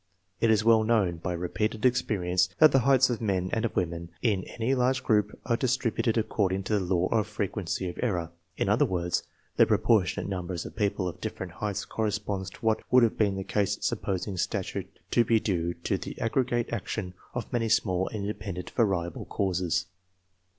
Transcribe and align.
It 0.39 0.49
is 0.49 0.65
well 0.65 0.83
known, 0.83 1.17
by 1.17 1.33
repeated 1.33 1.85
experience, 1.85 2.49
that 2.57 2.71
the 2.71 2.79
heights 2.89 3.11
of 3.11 3.21
men 3.21 3.51
and 3.53 3.65
of 3.65 3.75
women 3.75 4.09
in 4.23 4.43
any 4.45 4.73
large 4.73 5.03
group 5.03 5.39
are 5.45 5.55
distributed 5.55 6.17
according 6.17 6.63
to 6.63 6.73
the" 6.79 6.85
law 6.95 7.07
of 7.09 7.27
frequency 7.27 7.87
of 7.87 7.99
error." 8.01 8.31
In 8.57 8.67
other 8.67 8.83
words, 8.83 9.21
the 9.57 9.67
propor 9.67 10.01
tionate 10.01 10.25
number 10.27 10.55
of 10.55 10.75
people 10.75 11.07
of 11.07 11.21
diflferent 11.21 11.51
heights 11.51 11.85
corresponds 11.85 12.49
to 12.49 12.59
what 12.65 12.81
would 12.91 13.03
have 13.03 13.15
been 13.15 13.35
the 13.35 13.43
case 13.43 13.77
supposing 13.81 14.37
stature 14.37 14.85
to 15.11 15.23
be 15.23 15.39
due 15.39 15.75
to 15.75 15.99
the 15.99 16.19
aggregate 16.19 16.73
action 16.73 17.13
of 17.35 17.53
many 17.53 17.69
small 17.69 18.07
and 18.07 18.21
independent 18.21 18.71
variable 18.71 19.25
causes. 19.25 19.85